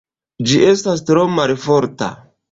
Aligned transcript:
Ĝi 0.51 0.61
estas 0.69 1.03
tro 1.09 1.25
malforta. 1.33 2.09